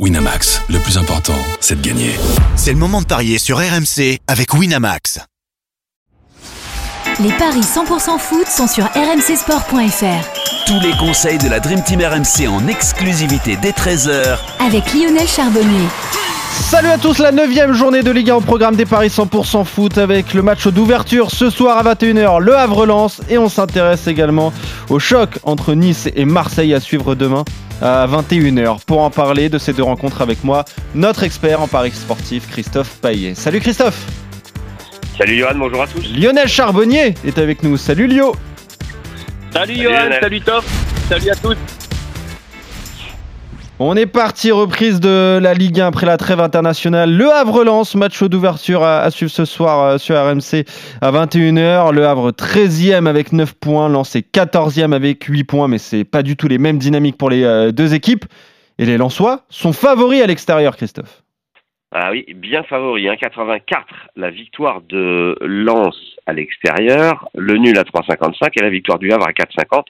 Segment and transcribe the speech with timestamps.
[0.00, 2.10] Winamax, le plus important, c'est de gagner.
[2.56, 5.20] C'est le moment de parier sur RMC avec Winamax.
[7.20, 10.66] Les paris 100% foot sont sur rmcsport.fr.
[10.66, 14.36] Tous les conseils de la Dream Team RMC en exclusivité dès 13h
[14.66, 15.86] Avec Lionel Charbonnier.
[16.50, 19.98] Salut à tous, la 9 journée de Ligue 1 au programme des paris 100% foot
[19.98, 24.52] avec le match d'ouverture ce soir à 21h, Le Havre lance et on s'intéresse également
[24.90, 27.44] au choc entre Nice et Marseille à suivre demain
[27.80, 28.84] à 21h.
[28.84, 30.64] Pour en parler de ces deux rencontres avec moi,
[30.94, 33.34] notre expert en paris sportif, Christophe Paillet.
[33.34, 33.98] Salut Christophe
[35.16, 36.04] Salut Johan, bonjour à tous.
[36.16, 37.76] Lionel Charbonnier est avec nous.
[37.76, 38.34] Salut Lio
[39.52, 40.64] Salut, Johan, salut Top,
[41.08, 41.56] salut à tous.
[43.80, 47.12] On est parti, reprise de la Ligue 1 après la trêve internationale.
[47.12, 50.64] Le Havre lance, match d'ouverture à, suivre ce soir euh, sur RMC
[51.00, 51.92] à 21h.
[51.92, 56.36] Le Havre 13e avec 9 points, lancé 14e avec 8 points, mais c'est pas du
[56.36, 58.26] tout les mêmes dynamiques pour les euh, deux équipes.
[58.78, 61.24] Et les Lensois sont favoris à l'extérieur, Christophe.
[61.90, 63.04] Ah oui, bien favoris.
[63.04, 63.82] 1,84
[64.14, 69.26] la victoire de Lens à l'extérieur, le nul à 3,55 et la victoire du Havre
[69.26, 69.82] à 4,50.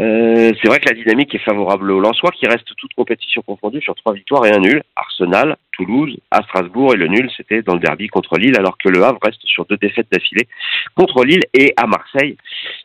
[0.00, 3.80] Euh, c'est vrai que la dynamique est favorable aux Lensois qui reste toute compétition confondue
[3.80, 4.82] sur trois victoires et un nul.
[4.96, 8.88] Arsenal, Toulouse, à Strasbourg et le nul c'était dans le derby contre Lille alors que
[8.88, 10.48] le Havre reste sur deux défaites d'affilée
[10.96, 12.36] contre Lille et à Marseille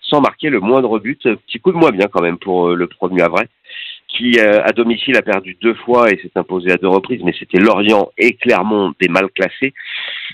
[0.04, 1.24] sans marquer le moindre but.
[1.24, 3.42] Petit coup de moins bien quand même pour euh, le premier Havre
[4.10, 7.34] qui euh, à domicile a perdu deux fois et s'est imposé à deux reprises, mais
[7.38, 9.74] c'était Lorient et Clermont des mal classés.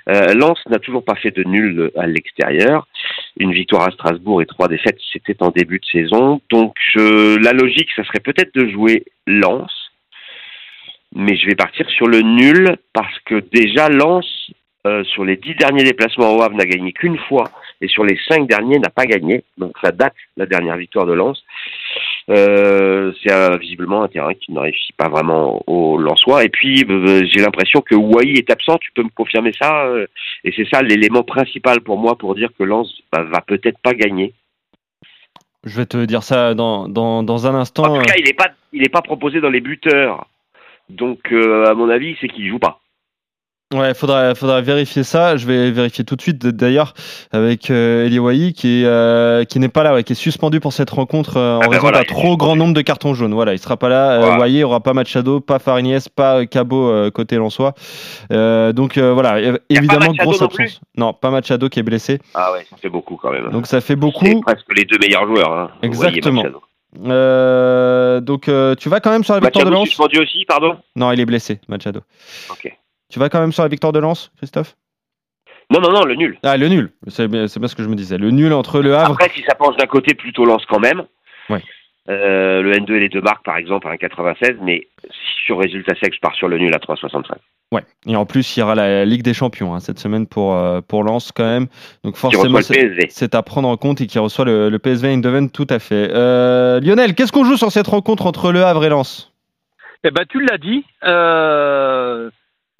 [0.09, 2.87] Euh, Lens n'a toujours pas fait de nul à l'extérieur.
[3.37, 6.41] Une victoire à Strasbourg et trois défaites, c'était en début de saison.
[6.49, 9.71] Donc la logique, ça serait peut-être de jouer Lens,
[11.15, 14.51] mais je vais partir sur le nul parce que déjà Lens,
[14.85, 17.49] euh, sur les dix derniers déplacements au Havre, n'a gagné qu'une fois
[17.81, 19.43] et sur les cinq derniers n'a pas gagné.
[19.57, 21.43] Donc ça date la dernière victoire de Lens.
[22.29, 26.43] Euh, c'est visiblement un terrain qui ne réussit pas vraiment au Lensois.
[26.43, 28.77] Et puis, euh, j'ai l'impression que Wai est absent.
[28.79, 30.07] Tu peux me confirmer ça euh,
[30.43, 33.93] Et c'est ça l'élément principal pour moi pour dire que Lens bah, va peut-être pas
[33.93, 34.33] gagner.
[35.63, 37.83] Je vais te dire ça dans, dans, dans un instant.
[37.83, 40.27] En tout cas, il n'est pas, il pas proposé dans les buteurs.
[40.89, 42.79] Donc, à mon avis, c'est qu'il joue pas.
[43.75, 45.35] Ouais, faudra, faudra vérifier ça.
[45.35, 46.93] Je vais vérifier tout de suite d'ailleurs
[47.33, 51.35] avec euh, Eli qui, euh, qui n'est pas là, qui est suspendu pour cette rencontre
[51.35, 53.33] euh, en ah ben raison d'un trop grand nombre de cartons jaunes.
[53.33, 54.19] Voilà, il sera pas là.
[54.19, 54.39] Voilà.
[54.39, 57.73] Wai aura pas Machado, pas Farinies, pas Cabo côté Lensois.
[58.29, 60.79] donc voilà, évidemment grosse absence.
[60.95, 62.19] Non, pas Machado qui est blessé.
[62.33, 63.49] Ah ouais, ça fait beaucoup quand même.
[63.49, 64.25] Donc ça fait beaucoup.
[64.25, 65.51] C'est presque les deux meilleurs joueurs.
[65.51, 65.69] Hein.
[65.81, 66.43] Exactement.
[68.21, 68.43] donc
[68.79, 69.89] tu vas quand même sur la victoire de Lens.
[69.89, 70.77] suspendu aussi, pardon?
[70.95, 71.99] Non, il est blessé, Machado.
[72.49, 72.73] Ok.
[73.15, 74.75] Tu vas quand même sur la victoire de Lens, Christophe?
[75.71, 76.37] Non, non, non, le nul.
[76.43, 76.91] Ah, le nul.
[77.07, 78.17] C'est bien, ce que je me disais.
[78.17, 79.13] Le nul entre le Havre.
[79.13, 81.03] Après, si ça penche d'un côté, plutôt Lens quand même.
[81.49, 81.63] Ouais.
[82.09, 84.57] Euh, le N2 et les deux marques, par exemple, à 1,96.
[84.63, 84.89] Mais
[85.45, 87.37] sur résultat sec, je pars sur le nul à 3,65.
[87.71, 87.83] Ouais.
[88.05, 90.81] Et en plus, il y aura la Ligue des Champions hein, cette semaine pour, euh,
[90.81, 91.67] pour Lens quand même.
[92.03, 92.59] Donc forcément,
[93.07, 96.09] c'est à prendre en compte et qui reçoit le, le PSV Eindhoven tout à fait.
[96.11, 99.31] Euh, Lionel, qu'est-ce qu'on joue sur cette rencontre entre le Havre et Lens?
[100.07, 100.85] Eh ben, tu l'as dit.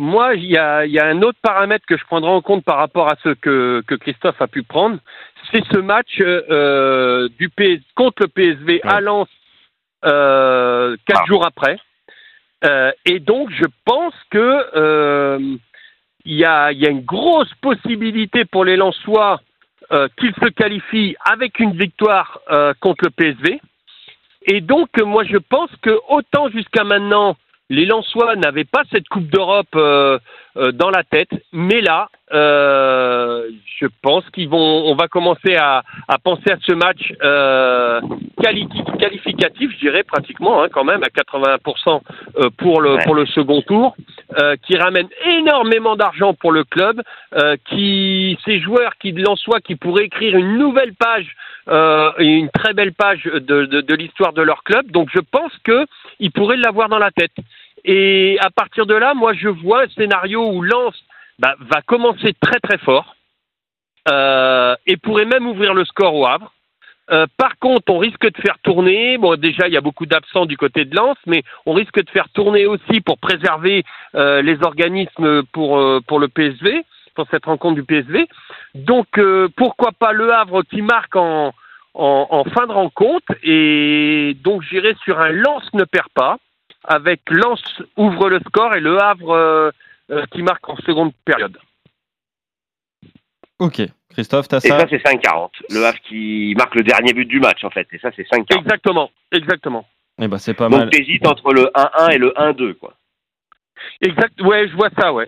[0.05, 3.09] Euh, moi, il y a, un autre paramètre que je prendrai en compte par rapport
[3.11, 4.97] à ce que, Christophe a pu prendre.
[5.51, 9.27] C'est ce match euh, du PS, contre le PSV à Lens
[10.05, 11.27] euh, quatre ah.
[11.27, 11.77] jours après.
[12.63, 15.57] Euh, et donc, je pense que
[16.27, 19.41] il y a, une grosse possibilité pour les Lensois
[20.17, 22.39] qu'ils se qualifient avec une victoire
[22.79, 23.61] contre le PSV.
[24.47, 27.35] Et donc, moi, je pense que autant jusqu'à maintenant,
[27.69, 30.19] les Lensois n'avaient pas cette Coupe d'Europe euh,
[30.57, 33.49] euh, dans la tête, mais là, euh,
[33.79, 35.83] je pense qu'ils vont, on va commencer à,
[36.23, 37.13] penser à ce match
[38.45, 42.01] qualificatif, je dirais pratiquement, hein, quand même à 80%
[42.57, 43.95] pour le pour le second tour,
[44.63, 47.01] qui ramène énormément d'argent pour le club,
[47.65, 51.35] qui ces joueurs qui Lensois qui pourraient écrire une nouvelle page,
[52.19, 54.91] une très belle page de, de, de l'histoire de leur club.
[54.91, 55.85] Donc je pense que
[56.19, 57.33] ils pourraient l'avoir dans la tête.
[57.85, 60.95] Et à partir de là, moi, je vois un scénario où Lens
[61.37, 63.15] bah, va commencer très très fort
[64.09, 66.51] euh, et pourrait même ouvrir le score au Havre.
[67.11, 69.17] Euh, par contre, on risque de faire tourner.
[69.17, 72.09] Bon, déjà, il y a beaucoup d'absents du côté de Lens, mais on risque de
[72.09, 73.83] faire tourner aussi pour préserver
[74.15, 78.27] euh, les organismes pour pour le PSV, pour cette rencontre du PSV.
[78.73, 79.07] Donc,
[79.55, 81.53] pourquoi pas le Havre qui marque en
[81.95, 86.37] en, en fin de rencontre et donc j'irai sur un Lens ne perd pas
[86.83, 87.61] avec Lens
[87.97, 89.71] ouvre le score et le Havre euh,
[90.11, 91.57] euh, qui marque en seconde période.
[93.59, 93.81] Ok.
[94.09, 95.49] Christophe, t'as ça Et ça, c'est 5-40.
[95.69, 97.87] Le Havre qui marque le dernier but du match, en fait.
[97.91, 98.59] Et ça, c'est 5-40.
[98.59, 99.11] Exactement.
[99.31, 99.85] Exactement.
[100.21, 100.89] Eh ben, c'est pas Donc mal.
[100.89, 102.93] t'hésites entre le 1-1 et le 1-2, quoi.
[104.01, 105.27] Exact, ouais, je vois ça, ouais.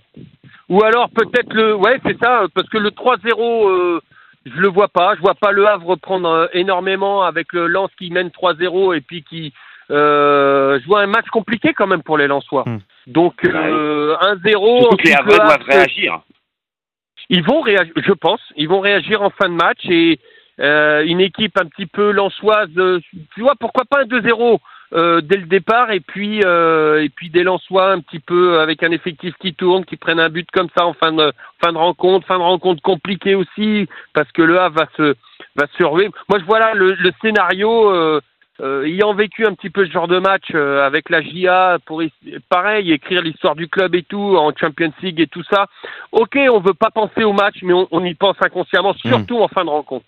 [0.70, 4.02] Ou alors peut-être le, ouais, c'est ça, euh, parce que le 3-0, euh,
[4.46, 5.16] je le vois pas.
[5.16, 9.02] Je vois pas le Havre prendre euh, énormément avec le Lens qui mène 3-0 et
[9.02, 9.54] puis qui,
[9.92, 12.64] euh, je vois un match compliqué quand même pour les Lensois.
[12.66, 12.80] Hmm.
[13.08, 14.80] Donc euh, 1-0.
[14.82, 16.20] Surtout que les ensuite, Havrais le Havre, doivent réagir.
[17.30, 18.42] Ils vont réagir, je pense.
[18.56, 20.20] Ils vont réagir en fin de match et
[20.60, 22.70] euh, une équipe un petit peu lensoise.
[22.78, 23.00] euh,
[23.36, 24.60] tu vois, pourquoi pas un 2-0
[24.94, 28.84] euh, dès le départ et puis euh, et puis des Lensois un petit peu avec
[28.84, 31.78] un effectif qui tourne, qui prennent un but comme ça en fin de fin de
[31.78, 35.16] rencontre, fin de rencontre compliquée aussi parce que le Havre va se
[35.58, 36.10] va se relever.
[36.30, 38.22] Moi, je vois là le, le scénario.
[38.60, 42.02] Euh, ayant vécu un petit peu ce genre de match euh, avec la JA pour
[42.50, 45.68] pareil écrire l'histoire du club et tout en Champions League et tout ça.
[46.12, 49.48] Ok, on veut pas penser au match, mais on, on y pense inconsciemment, surtout en
[49.48, 50.06] fin de rencontre.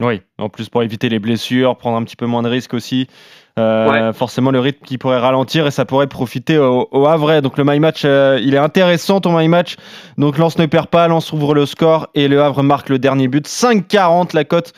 [0.00, 3.08] Oui, en plus pour éviter les blessures, prendre un petit peu moins de risques aussi.
[3.58, 7.40] Euh, Forcément, le rythme qui pourrait ralentir et ça pourrait profiter au, au Havre.
[7.40, 9.74] Donc le my match, euh, il est intéressant ton my match.
[10.16, 13.26] Donc Lens ne perd pas, Lens ouvre le score et le Havre marque le dernier
[13.26, 13.48] but.
[13.48, 14.72] 5-40, la cote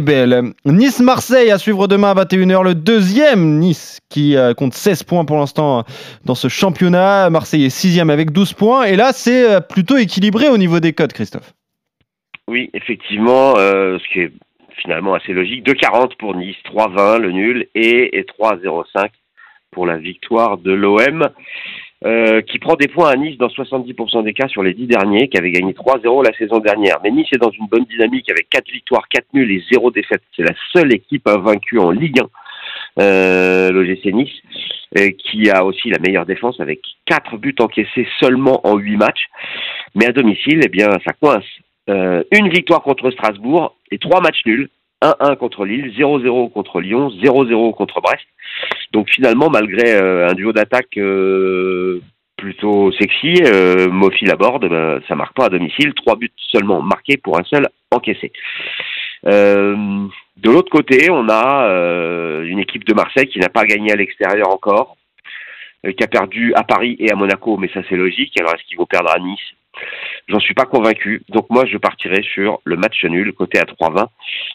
[0.00, 2.64] Nice-Marseille à suivre demain à 21h.
[2.64, 5.82] Le deuxième Nice qui euh, compte 16 points pour l'instant euh,
[6.24, 7.30] dans ce championnat.
[7.30, 8.84] Marseille est sixième avec 12 points.
[8.84, 11.52] Et là, c'est euh, plutôt équilibré au niveau des cotes, Christophe.
[12.48, 14.32] Oui, effectivement, ce qui est
[14.82, 15.64] finalement assez logique.
[15.66, 19.08] 2,40 pour Nice, 3,20 le nul et, et 3,05
[19.70, 21.28] pour la victoire de l'OM,
[22.04, 25.28] euh, qui prend des points à Nice dans 70% des cas sur les 10 derniers,
[25.28, 26.98] qui avait gagné 3-0 la saison dernière.
[27.02, 30.22] Mais Nice est dans une bonne dynamique avec 4 victoires, 4 nuls et 0 défaites.
[30.36, 34.42] C'est la seule équipe invaincue en Ligue 1, euh, l'OGC Nice,
[34.98, 39.26] euh, qui a aussi la meilleure défense avec 4 buts encaissés seulement en 8 matchs.
[39.94, 41.44] Mais à domicile, eh bien, ça coince.
[41.88, 44.68] Euh, une victoire contre Strasbourg et trois matchs nuls.
[45.02, 48.24] 1-1 contre Lille, 0-0 contre Lyon, 0-0 contre Brest.
[48.92, 52.00] Donc finalement, malgré euh, un duo d'attaque euh,
[52.36, 55.92] plutôt sexy, euh, Mofi Laborde, ben, ça marque pas à domicile.
[55.94, 58.32] Trois buts seulement marqués pour un seul encaissé.
[59.26, 60.06] Euh,
[60.36, 64.48] de l'autre côté, on a une équipe de Marseille qui n'a pas gagné à l'extérieur
[64.50, 64.96] encore,
[65.84, 68.38] qui a perdu à Paris et à Monaco, mais ça c'est logique.
[68.40, 69.54] Alors est-ce qu'ils vont perdre à Nice
[70.28, 71.22] J'en suis pas convaincu.
[71.28, 74.06] Donc moi, je partirai sur le match nul, côté à 3,20.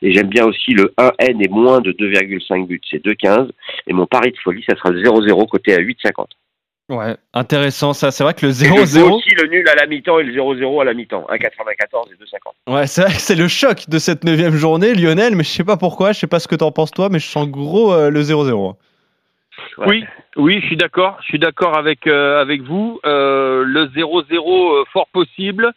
[0.01, 3.49] Et j'aime bien aussi le 1N et moins de 2,5 buts, c'est 2,15.
[3.87, 6.25] Et mon pari de folie, ça sera le 0-0, côté à 8,50.
[6.89, 8.11] Ouais, intéressant ça.
[8.11, 9.11] C'est vrai que le Et je joue 0-0.
[9.11, 11.27] aussi le nul à la mi-temps et le 0-0 à la mi-temps.
[11.29, 12.23] 1,94 et
[12.69, 12.73] 2,50.
[12.73, 15.65] Ouais, c'est vrai que c'est le choc de cette neuvième journée, Lionel, mais je sais
[15.65, 18.09] pas pourquoi, je sais pas ce que t'en penses toi, mais je sens gros euh,
[18.09, 18.75] le 0-0.
[19.77, 19.88] Ouais.
[19.88, 20.06] Oui,
[20.36, 21.18] oui, je suis d'accord.
[21.21, 23.00] Je suis d'accord avec euh, avec vous.
[23.06, 25.71] Euh, le 0-0 euh, fort possible.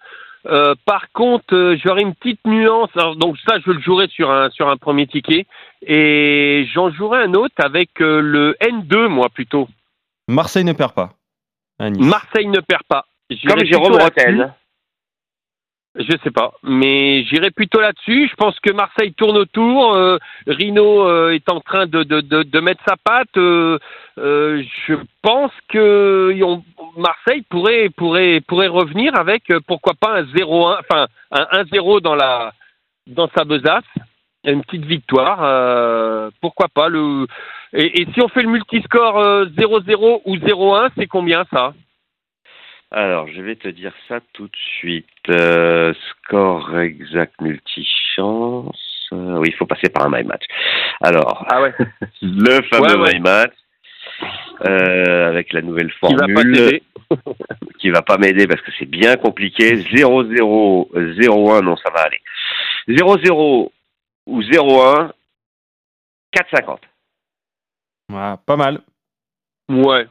[0.46, 2.88] Euh, par contre, euh, j'aurais une petite nuance.
[2.94, 5.46] Alors, donc ça, je le jouerai sur un sur un premier ticket
[5.86, 9.68] et j'en jouerai un autre avec euh, le N2 moi plutôt.
[10.28, 11.10] Marseille ne perd pas.
[11.78, 11.98] Nice.
[11.98, 13.04] Marseille ne perd pas.
[13.30, 13.92] J'irai Comme Jérôme.
[13.92, 14.54] Rotel.
[15.96, 18.28] Je sais pas, mais j'irai plutôt là-dessus.
[18.28, 19.92] Je pense que Marseille tourne autour.
[19.94, 23.36] Euh, Rino euh, est en train de, mettre sa patte.
[23.36, 23.78] Euh,
[24.16, 26.32] je pense que
[26.96, 32.16] Marseille pourrait pourrait pourrait revenir avec pourquoi pas un 0-1, enfin un 1-0 dans
[33.08, 33.82] dans sa besace,
[34.44, 36.30] une petite victoire.
[36.40, 37.26] pourquoi pas le
[37.72, 41.72] et, et si on fait le multiscore euh, 0-0 ou 0-1, c'est combien ça?
[42.92, 45.06] Alors, je vais te dire ça tout de suite.
[45.28, 49.08] Euh, score exact multichance.
[49.12, 50.44] Euh, oui, il faut passer par un my match.
[51.00, 51.72] Alors, Ah ouais.
[52.22, 53.14] le fameux Ouais, ouais.
[53.14, 53.52] my match
[54.66, 56.80] euh, avec la nouvelle formule
[57.78, 59.76] qui va pas m'aider parce que c'est bien compliqué.
[59.76, 62.20] 0-0, 0-1, non, ça va aller.
[62.88, 63.70] 0-0
[64.26, 65.12] ou 0-1,
[66.36, 66.78] 4-50.
[68.12, 68.80] Ouais, pas mal.
[69.68, 70.06] Ouais.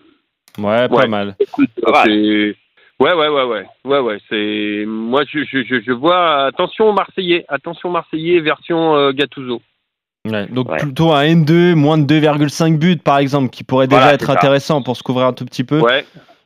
[0.58, 1.08] Ouais, pas Ouais.
[1.08, 1.36] mal.
[1.40, 2.08] Écoute, Pas mal.
[2.08, 2.56] c'est-
[3.00, 4.18] Ouais, ouais, ouais, ouais, ouais, ouais.
[4.30, 6.46] C'est moi, je, je, je, vois.
[6.46, 9.62] Attention Marseillais, attention Marseillais version euh, Gattuso.
[10.30, 10.78] Ouais, donc Ouais.
[10.80, 14.82] plutôt un N2, moins de 2,5 buts par exemple, qui pourrait déjà Voilà, être intéressant
[14.82, 15.80] pour se couvrir un tout petit peu.
[15.80, 16.06] Ouais.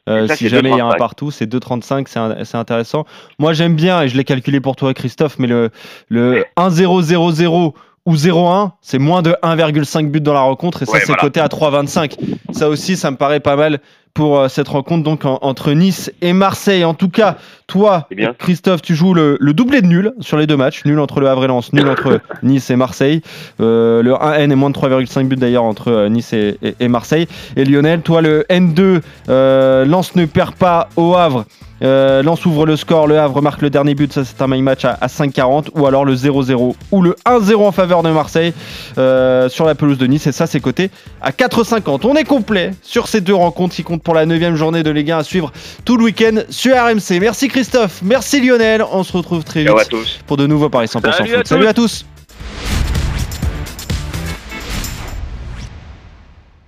[0.10, 0.98] Euh, ça, si jamais il y a un 2,35.
[0.98, 3.06] partout, c'est 2,35, c'est intéressant.
[3.40, 5.72] Moi j'aime bien, et je l'ai calculé pour toi Christophe, mais le,
[6.10, 7.74] le 1-0-0-0
[8.06, 11.22] ou 0-1, c'est moins de 1,5 but dans la rencontre, et ça c'est voilà.
[11.22, 12.18] coté à 3,25.
[12.52, 13.80] Ça aussi, ça me paraît pas mal
[14.14, 16.84] pour euh, cette rencontre donc en- entre Nice et Marseille.
[16.86, 18.36] En tout cas, toi, Eh bien.
[18.38, 21.28] Christophe, tu joues le, le doublé de nul sur les deux matchs, nul entre le
[21.28, 23.22] Havre et Lens, nul entre Nice et Marseille.
[23.60, 26.88] Euh, le 1N est moins de 3,5 buts d'ailleurs entre euh, Nice et, et- et
[26.88, 27.28] Marseille.
[27.56, 31.46] Et Lionel, toi le N2, euh, Lens ne perd pas au Havre.
[31.84, 34.62] Euh, Lens ouvre le score, le Havre marque le dernier but, ça c'est un my
[34.62, 38.54] match à, 5,40 ou alors le 0-0 ou le 1-0 en faveur de Marseille
[38.98, 40.90] euh, sur la pelouse de Nice et ça c'est coté
[41.22, 42.08] à 4,50.
[42.08, 45.12] On est complet sur ces deux rencontres qui comptent pour la 9 journée de Ligue
[45.12, 45.52] 1 à suivre
[45.84, 47.20] tout le week-end sur RMC.
[47.20, 51.36] Merci Christophe, merci Lionel, on se retrouve très vite pour de nouveaux paris 100% Salut,
[51.36, 52.06] à, Salut à tous.